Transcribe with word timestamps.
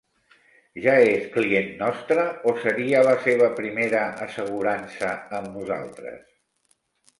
Ja 0.85 0.93
és 1.09 1.27
client 1.35 1.69
nostre, 1.81 2.23
o 2.53 2.55
seria 2.63 3.03
la 3.09 3.13
seva 3.27 3.51
primera 3.61 4.03
assegurança 4.27 5.15
amb 5.41 5.55
nosaltres? 5.61 6.29